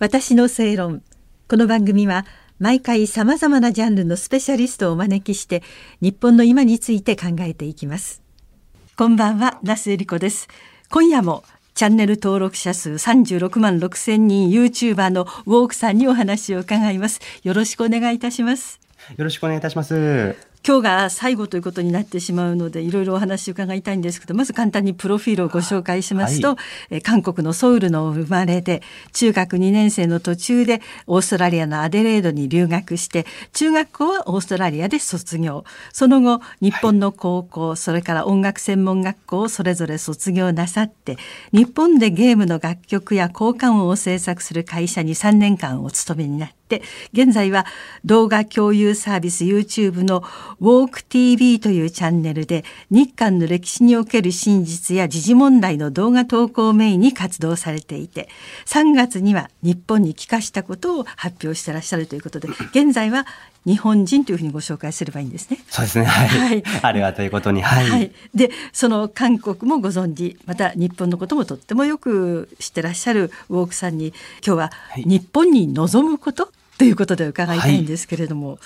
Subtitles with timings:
[0.00, 1.02] 私の正論。
[1.48, 2.26] この番組は
[2.58, 5.62] 毎回さまざまなジャンルのスペシャリストをお招きして
[6.00, 8.20] 日本の今について考えていきます。
[8.96, 10.48] こんばんは那須恵理子です。
[10.90, 11.44] 今夜も
[11.74, 17.20] チャンネル登録者数36万6千人 YouTuber のウォークさんにお話を伺います。
[17.44, 18.80] よろしくお願いいたします。
[19.16, 20.53] よろしくお願いいたします。
[20.66, 26.56] 今日が最後ということになってしまうのでいろいろお話を伺いたいんですけどまず簡単にプロフィールをご紹介しますと、は
[26.90, 35.64] い、韓国のソウルの生まれで中学2年生の途中でオーストラリアのアデレードに留学して中学校はオーストラリアで卒業。
[35.92, 41.18] その後日本の高校、はい、それから音楽専門学校をそれぞれ卒業なさって
[41.52, 47.66] 日本でゲームの楽曲や交換音を制作する会社に3年間お勤めになってって現在は
[48.04, 50.22] 動画共有サービス YouTube の
[50.60, 58.28] WalkTV というチャンネルで日韓の歴史における真実や時事問題の動画投稿をメインに活動されていて
[58.66, 63.26] 3月には日本に帰化したことを発表してらっしゃるということで現在は
[63.66, 65.58] 日本人というふうにご紹介すればいいんですね。
[65.68, 66.04] そうですね。
[66.04, 66.28] はい。
[66.28, 67.62] はい、ありがたいことに。
[67.62, 67.90] はい。
[67.90, 74.08] はい、で、その韓国もご存知、また日本のこともとってもよく知ってらっしゃるウォークさんに、
[74.46, 78.58] 今日は日本に望むこと、ということで伺いたいんですけれども、はい、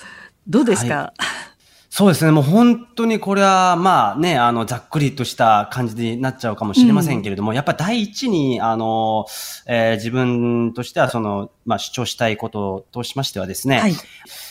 [0.47, 1.49] どうですか、はい
[1.91, 2.31] そうですね。
[2.31, 9.25] もう本当にこれは、まあね、あの、ざっくりとした感じになっちゃうかもしれませんけれども、うん、やっぱ第一に、あの、
[9.67, 13.95] えー、自分としては、その、まあ主張したいこととしましてはですね、はい、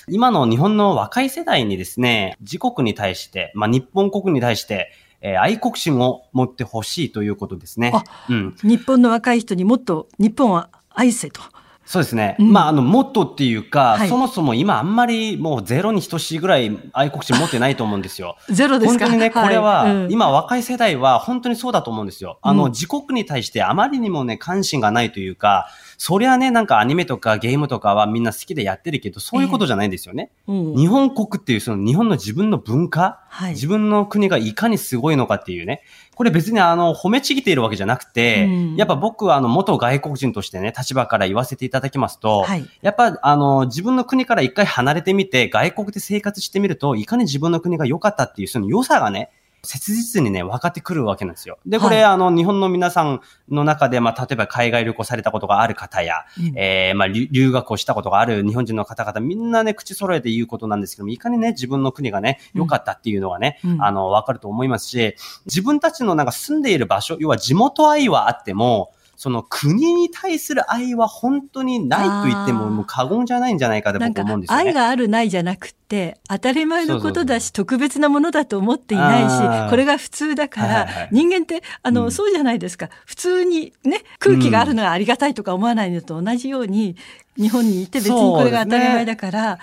[0.09, 4.91] 今の日本の若い世代にですね、自国に対して、まあ日本国に対して、
[5.21, 7.93] えー、愛国心を持ってほしいということですね。
[8.29, 11.41] うん、日本の若い人にもっと日本は愛せと。
[11.87, 12.35] そうですね。
[12.37, 18.35] うん、まあ、あの、もっとっていうか、はい、そもそも今あんまりもうゼロに等しいぐらい愛国心持ってないと思うんですよ。
[18.51, 19.05] ゼロですか？
[19.05, 22.39] 本当にね、これは、はいうん、今若い世代は本当にそうだと思うんですよ。
[22.41, 30.31] あの、うん、自国に対してあまりにもね、関心がないというか、そりゃね、なんかアニメとかゲームとかはみんな好きでやってるけど、そういうことじゃないんですよね。
[30.49, 35.83] えー、日本国っていうその日本の自分の文化、はい、自分の国がいかにすごいのかっていうね、
[36.15, 49.29] これ別にあの、褒めちぎっているわけじゃなくて、うん、やっぱ僕はあの、元外国人としてね、立場から言わせていただきますと、はい、やっぱあの、自分の国から一回離れてみて、外国で生活してみると、いかに自分の国が良かったっていう、その良さがね、
[49.63, 51.57] 切実にね、分かってくるわけなんですよ。
[51.65, 65.15] で、これ、はい、あの、日本の皆さんの中で、まあ、例えば海外旅行されたことがある方や、うん、えー、まあ、留学をしたことがある日本人の方々、みんなね、口揃えて言うことなんですけども、いかにね、自分の国がね、良かったっていうのがね、うん、あの、分かると思いますし、
[65.45, 74.69] 自分たちのなんか住んでいる場所、要は地元愛はあっても、その国に対する愛は本当にないと言ってももう過言じゃないんじゃないかと僕思うんですよね。
[74.69, 82.89] 愛があるないじゃなくて当たり前のことだし特別なものだと思っていないしこれが普通だから、人間ってあの、そうじゃないですか。
[83.07, 86.95] 普通にね空気があるのがありがたいとか思わないのと同じように、
[87.37, 89.57] 日本にいて別にこれが当たり前だから、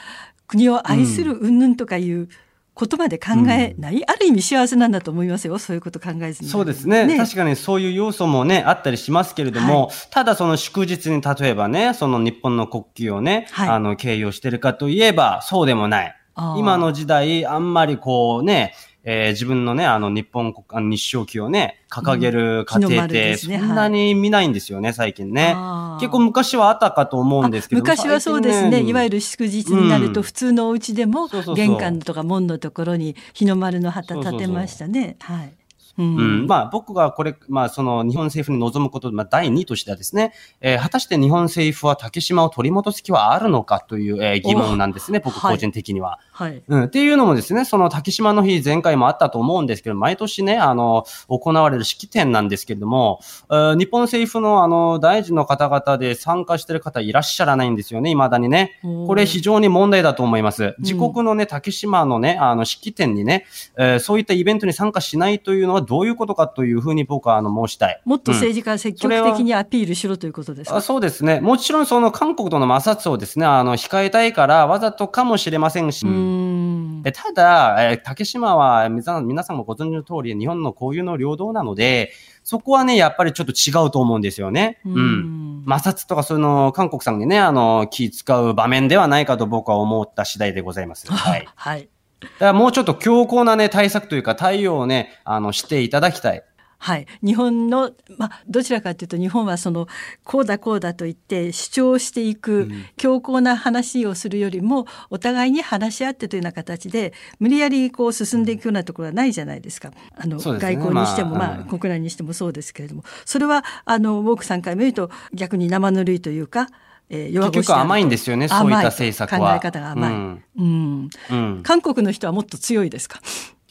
[0.49, 2.29] 国を愛する云々とかいう、
[2.75, 5.59] ことまで考えない、うん、ある意味幸せなんだと思いますよ。
[5.59, 6.51] そういうこと考えずに。
[6.51, 16.17] そうですね、ね、確かにそういう要素もねあったりしますけれども、はい、ただその祝日に例えばねその日本の国旗をね、はい、あの掲揚してるかといえばそうでもない。
[16.57, 18.75] 今の時代あんまりこうね
[19.07, 25.55] えー、自分のね、あの、日本国、あの、日照旗をね、掲げる家庭って、そんなに見ないんですよね、最近ね。
[26.01, 35.17] 結構昔はあったかと思うんですけど昔はそうですね、いわゆる祝日になると、普通のお家でも、玄関とか門のところに日の丸の旗立てましたね。
[35.21, 35.53] はい。
[35.99, 46.19] うん、うん、まあ僕がこれ、まあその日本政府に望むこと、まあ第2としてはですね、えー、果たして日本政府は竹島を取り戻す気はあるのかという、えー、疑問なんですね、僕個人的には。
[46.33, 46.63] はい。
[46.67, 46.85] うん。
[46.85, 58.81] っていうのもですね、その竹島の日前回もあったと思うんですけど、毎年ね、あの、行われる式典なんですけれども、えー、日本政府のあの、大臣の方々で参加してる方いらっしゃらないんですよね、未だにね。
[59.07, 60.75] これ非常に問題だと思います。
[60.79, 63.47] 自国のね、竹島のね、あの、式典にね、
[63.77, 68.01] えー、そういったイベントに参加しないというのはどういうことかというふうに僕はあの申したい。
[68.05, 71.41] もっと政治家積極的にアピールしろということですか、あそうですね。
[71.41, 84.79] もちろんその韓国との摩擦をですね、あの、控えたいからわざとかもしれませんし、んただ、えー、竹島は皆さんもご存知の通り、日本の固有の領土なので、そこはね、やっぱりちょっと違うと思うんですよね。
[84.85, 85.65] うん。
[85.67, 91.07] 摩擦とかその、韓国さんにね、あの、気使う場面ではないかと僕は思った次第でございます。
[91.13, 91.49] はい。
[91.55, 91.89] はい。
[92.25, 96.43] だからもうちょっと強硬なね、対策というか対応をね、あの、していただきたい。
[96.85, 99.89] はい、日本の、まあ、どちらかというと日本はその
[100.23, 102.69] こうだこうだと言って主張していく
[102.99, 109.93] 強硬な話をするよりもお互いに話し合ってというような形で無理やりこう進んでいくようなところはないじゃないですか。
[110.15, 113.03] あの、ね、外交にしても、まあ、まあ、国内にしてもそうですけれども。
[113.25, 116.69] それはあのウォークさんから見ると逆に生ぬるいというか
[117.11, 119.51] えー、弱結局甘いんですよね、そういった政策は。
[119.53, 120.13] 考え方が甘い。
[120.13, 123.21] うんうんうん韓国の人はもっと強いですか？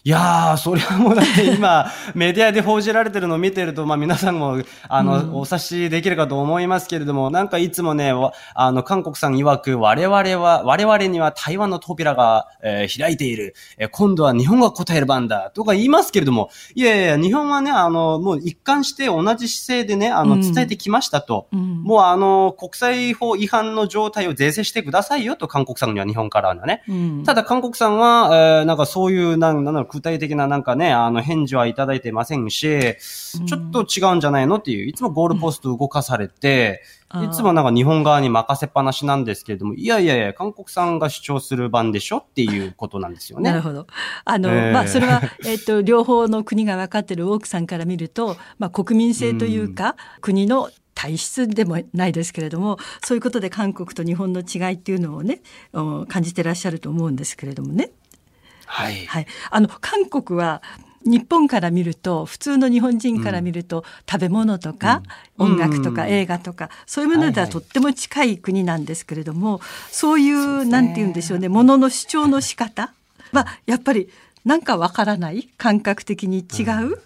[0.06, 4.58] いやー、それはもうだって今、 メディアで報じられてるのを見てると、まあ皆さんも、
[4.90, 13.56] あの、お察しできるかと思いますけれども、なんかいつもね、わあの、韓国さん曰く、我々は、我々には台湾の扉が、えー開いている。
[13.78, 15.52] えー今度は日本が答える番だ。
[15.52, 21.48] とか言いますけれども、いやいや日本はね、あの、もう一貫して同じ姿勢でね、あの、うん伝えてきましたと。
[21.54, 26.84] うんもうあの、国際法違反の状態を是正してくださいよと、韓国さんには日本からはね。
[26.90, 32.98] うんただ韓国さんは、えーなんかそういう、なんなんだろう具体的ななんかね、あの、返事はいただいてませんし、
[33.46, 36.82] ちょっと違うんじゃないのっていう、いつもゴールポスト動かされて、
[37.22, 43.52] いつもなんか日本側に任せっぱなしなんですけれども、いやいやいや、韓国さんが主張する番でしょっていうことなんですよね。
[43.52, 43.86] なるほど。
[44.26, 55.42] あの、えーまあ、それは、 えっ、と、両方の国が分かっているウォークさんから見ると、まあ、国民性というか、国の体質でもないですけれども、そういうことで韓国と日本の違いっていうのをね、
[55.74, 57.92] うん感じてらっしゃると思うんですけれどもね。
[58.66, 59.06] はい。
[59.06, 59.28] はい。
[59.52, 60.62] あの、韓国は、
[61.06, 65.02] 日本から見ると普通の日本人から見ると、食べ物とか、
[65.38, 65.48] うん。
[65.48, 66.10] 音楽とか、うん。
[66.10, 67.52] 映画とかそういうものでははいはい。
[67.52, 69.60] とっても近い国なんですけれども、
[69.92, 70.72] そういうそうですね。
[70.72, 72.94] なんて言うんでしょうねものの主張の仕方
[73.34, 74.10] はやっぱり
[74.46, 75.50] なんかわからない？
[75.58, 77.02] 感覚的に違う、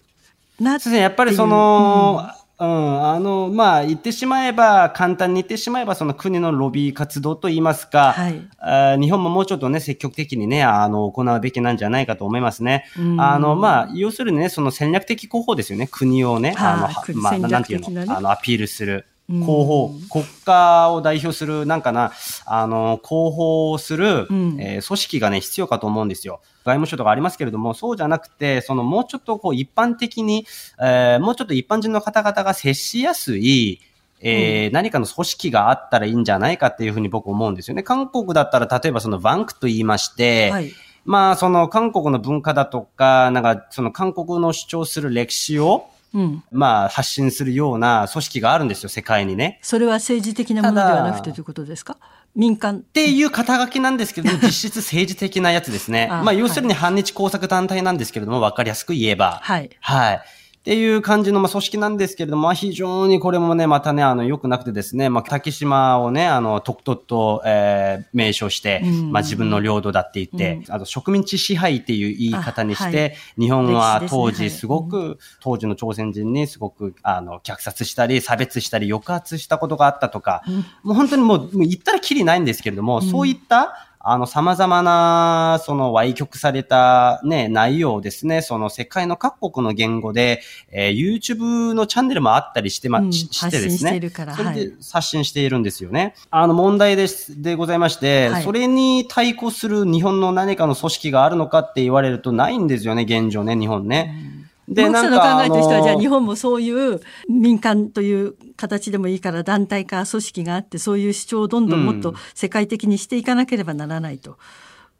[0.60, 0.95] なっていう。
[0.98, 2.21] やっぱりその、
[2.59, 8.42] うん、あの、まあ、言ってしまえば、簡単に言ってしまえば、その国のロビー活動といいますか、はい。
[8.57, 12.86] あー日本ももうちょっとね、積極的にね、あの、行うべきなんじゃないかと思いますね。
[12.98, 13.21] うん。
[13.21, 19.06] あの、まあ、要するにね、その戦略的広報ですよね、国をね、あの、まあ、なんていう的なねの、あの、アピールする。
[19.29, 22.13] うん広報、国家を代表する、なんかな、
[22.45, 26.39] あの、広報する、うんえー組織がね、必要かと思うんですよ。
[26.63, 30.45] 外務省とかありますけれども、そうじゃなくて、そのもうちょっとこう一般的に、
[30.79, 33.81] えーもうちょっと一般人の方々が接しやすい、
[34.21, 37.83] えー何かの組織があったらいいんじゃないかっていうふうに僕思うんですよね。
[37.83, 40.71] 韓国だったら例えばそのバンクと言いまして、はい
[41.03, 49.59] まあその韓国の文化だとか、なんかその韓国の主張する歴史を、うん、まあ発信するような組織があるんですよ、世界にね。
[49.61, 51.97] それは政治的なものではなくてということですか？
[52.35, 52.77] 民間？
[52.77, 56.07] っていう肩書きなんですけれども、 実質政治的なやつですね。
[56.11, 59.39] あまあ、要するに反日工作団体なんですけれども、わかりやすく言えば。
[59.43, 60.21] はいはい。
[60.67, 73.15] っていう感じの、まあ、組織なんですけれども、まあ非常にこれもね、またね、あの、良くなくてですね、まあ、竹島をね、あの、とくとと、えー、名称して、うんまあ、自分の領土だって言って、あと、植民地支配っていう言い方にして、あはい。
[73.39, 74.49] 日本は歴史ですね当時はい。
[74.49, 80.43] すごく、当時の朝鮮人にすごく、あの、虐殺したり、差別したり、抑圧したことがあったとか、
[80.83, 94.33] もう本当にもう、もう言ったらきりないんですけれども、そういった、あの、様々な、その、歪曲されたね、内容をですね、その世界の各国の言語で、えー YouTube のチャンネルもあったりしてま、うんししてです発信していねるから。
[94.33, 96.15] それではい発信しているんですよね。
[96.31, 104.37] あの、問題です、でございまして、はいそれに対抗する日本の何かの組織があるのかって言われるとないんですよね、現状ね、日本ね。
[104.67, 106.99] で、さんの考えとしては、じゃあ日本本もそういう
[107.29, 114.37] 民間という形でもいいから団体か組織があって、そういう主張をどんどんもっと世界的にしていかなければならないと。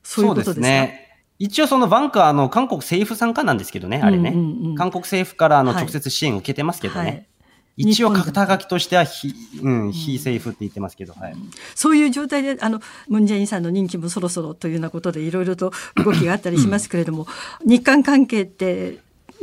[0.04, 0.62] そういうことですか？
[0.62, 1.20] ね。
[1.40, 4.32] 一応そのバンクはあの韓国政府参加なんですけどね、あれね。
[4.36, 7.00] うんうんうん韓国政府からあのはい直接支援を受けてますけどね。
[7.00, 7.28] はい
[7.80, 11.36] 一応日本でも肩書きとしては非、うん、非政府って言ってますけど、はい。
[11.76, 15.72] そういう状態で、あの、ムンジェインさんの任期もそろそろというようなことでいろいろと
[16.04, 17.28] 動きがあったりしますけれども、
[17.64, 18.98] 日韓関係って、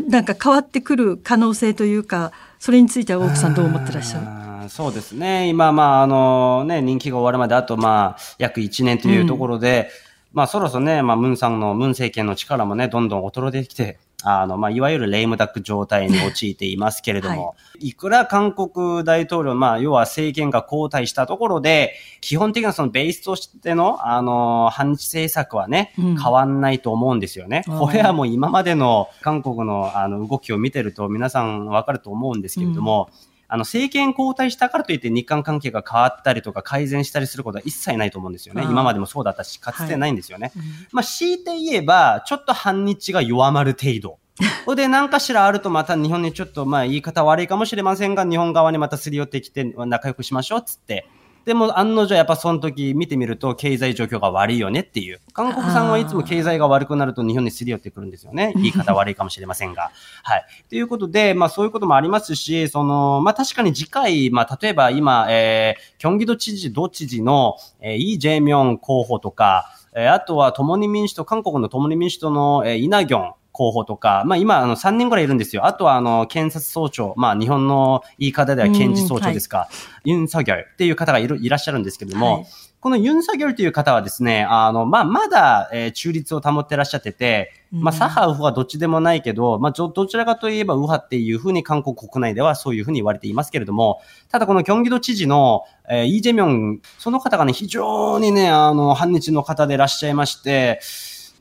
[0.09, 4.19] なんか変わってくる可能性というか、それについては大木さんどう思ってらっしゃ
[4.65, 4.71] る？
[4.71, 5.49] そうですね。
[5.49, 9.91] 今、まあ、あの、ね、任期が終わるまであと、まあ、約1年というところで、
[10.33, 26.17] まあ、そろそろね、まあ、ムンさんの、ムン政権の力もね、どんどん衰えてきて、あの、まあ、いわゆるレイムダック状態に陥っていますけれども、い、くら韓国大統領、まあ、要は政権が交代したところで、基本的なそのベースとしての、あの、反日政策はね、うん。
[26.17, 27.65] 変わんないと思うんですよね。
[27.67, 33.11] これはもう今までの韓国の、あの、動きを見てると皆さんわかると思うんですけれども、
[33.49, 38.63] あの、政権交代したからといって日韓関係が変わったりとか改善したりすることは一切ないと思うんですよね。
[38.63, 40.53] 今までもそうだったし、かつてないんですよね。
[40.57, 44.19] うんまあ、強いて言えば、ちょっと反日が弱まる程度。
[44.65, 51.07] これで何かしらあるとまた日本にちょっとまあ言い方悪いかもしれませんが、日本側にまたすり寄ってきて仲良くしましょうっつって。
[51.45, 55.21] でも案の定やっぱその時見てみると経済状況が悪いよねっていう。
[55.33, 58.53] 韓国さんはいつも経済が悪くなると日本にすり寄ってくるんですよね。
[58.57, 59.91] 言い方悪いかもしれませんが。
[60.25, 60.45] はい。
[60.71, 75.65] ということで、まあそういうこともありますし、その、まあ確かに次回、まあ例えば今、えー、キョンギド知事、ド知事の、えー、イ・ジェミョン候補とか、えーあとは共に民主党、韓国の共に民主党の、えーイナギョン、候補とか、まあ今、あの、3人ぐらいいるんですよ。
[75.65, 79.69] あとは、あの、検察総長、まあ日本の言い方では検事総長ですか、は
[80.05, 82.47] い、ユン・サギョルっていう方がいるいらっしゃるんですけれども、はい。
[82.85, 100.79] このユン・サギョルという方はですね、あの、まあ、まだ、えー、中立を保ってらっしゃってて、まあ、左派、右派はどっちでもないけど、まあ、どちらかといえば右派っていうふうに韓国国内ではそういうふうに言われていますけれども、ただこのキョンギド知事の、えー、イ・ジェミョン、その方がね、非常にね、あの、反日の方でいらっしゃいまして、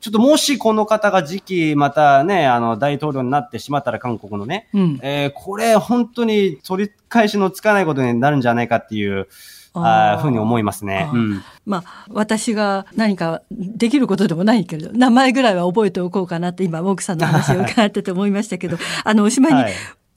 [0.04, 9.28] ちょっともしこの方が次期またね、あの、大統領になってしまったら韓国のね、うん、えー、これ本当に取り返しのつかないことになるんじゃないかっていう、
[9.72, 11.08] あふうに思いますね。
[11.14, 19.72] うん、まあ、私が何かできることでもないけれど、名前ぐらいは覚えておこうかなって今、奥さんの話を伺ってて思いましたけど、 あの、おしまいに、はい、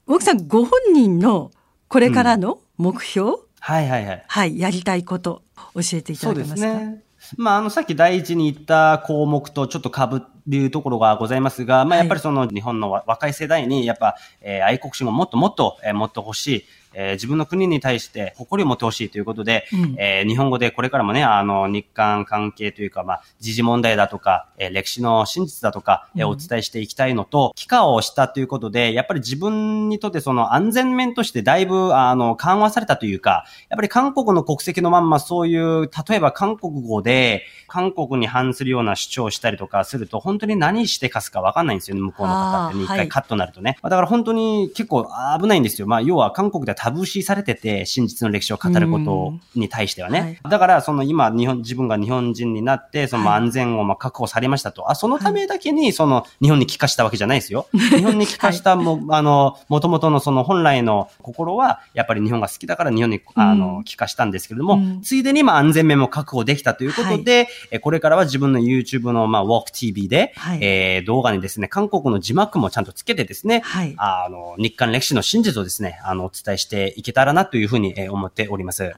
[0.06, 1.50] 奥さんご本人の
[1.88, 4.24] これからの目標、うん、はいはいはい。
[4.28, 5.40] はい、やりたいこと、
[5.74, 6.56] 教えていただけますか？
[6.56, 7.07] そうですね。
[7.36, 16.64] まあ、あの、さっき第一に言った項目とちょっと被るところがございますが、まあ、やっぱりその日本の若い世代に、やっぱ、えー、愛国心をもっともっと、えー、もってほしい。
[16.94, 43.76] えー、自分の国に対して誇りを持ってほしいということで、うん、えー、日本語でこれからもね、あの、日韓関係というか、まあ、時事問題だとか、えー、歴史の真実だとか、えー、お伝えしていきたいのと、帰化をしたということで、やっぱり自分にとってその安全面としてだいぶ、あの、緩和されたというか、やっぱり韓国の国籍のまんまそういう、例えば韓国語で、韓国に反するような主張をしたりとかすると、本当に何してかすかわかんないんですよね、向こうの方ってね、一回カットになるとね。
[43.82, 45.86] はい、だから本当に結構危ないんですよ。
[45.86, 50.20] まあ、要は韓国ではタブー視されてて、真実の歴史を語ることに対してはね。
[50.20, 54.88] はい、だから、その今、日本、自分が日本人になって、その安全をまあ確保されましたと。
[54.88, 57.66] あ、そのためだけに、その日本に帰化したわけじゃないですよ。
[57.74, 78.94] 日本に帰化したも、あの、もともとのその本来の心は、やっぱり日本が好きだから日本に、あの、帰化したんですけれども、ついでにまあ安全面も確保できたということで、はい、これからは自分の YouTube のまあ WalkTV で、はい、えー、動画にですね、韓国の字幕もちゃんとつけてですね、はい、あの、日韓歴史の真実をですね、あの、お伝えしていけたらなというふうに思っております。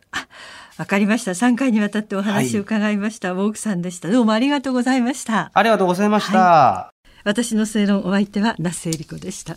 [0.77, 1.31] わかりました。
[1.31, 3.33] 3回にわたってお話を伺いました。
[3.33, 4.11] はい、ウォークさんでした。
[4.11, 5.53] どうもありがとうございました。
[5.55, 6.39] ありがとうございました。
[6.39, 9.55] はい、私の正論お相手は那須恵理子でした。